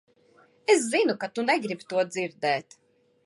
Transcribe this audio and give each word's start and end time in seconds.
Es 0.75 0.87
zinu, 0.95 1.15
ka 1.25 1.29
tu 1.35 1.45
negribi 1.51 1.87
to 1.93 2.01
dzirdēt. 2.13 2.79